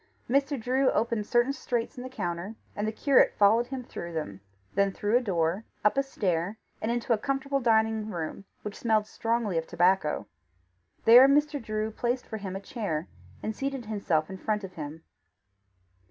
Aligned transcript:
Mr. 0.27 0.59
Drew 0.59 0.89
opened 0.93 1.27
certain 1.27 1.53
straits 1.53 1.95
in 1.95 2.01
the 2.01 2.09
counter, 2.09 2.55
and 2.75 2.87
the 2.87 2.91
curate 2.91 3.35
followed 3.37 3.67
him 3.67 3.83
through 3.83 4.13
them, 4.13 4.41
then 4.73 4.91
through 4.91 5.15
a 5.15 5.21
door, 5.21 5.63
up 5.85 5.95
a 5.95 6.01
stair, 6.01 6.57
and 6.81 6.89
into 6.91 7.13
a 7.13 7.19
comfortable 7.19 7.59
dining 7.59 8.09
room, 8.09 8.43
which 8.63 8.79
smelt 8.79 9.05
strongly 9.05 9.59
of 9.59 9.67
tobacco. 9.67 10.25
There 11.05 11.27
Mr. 11.27 11.61
Drew 11.61 11.91
placed 11.91 12.25
for 12.25 12.37
him 12.37 12.55
a 12.55 12.59
chair, 12.61 13.09
and 13.43 13.55
seated 13.55 13.85
himself 13.85 14.27
in 14.27 14.39
front 14.39 14.63
of 14.63 14.73
him. 14.73 15.03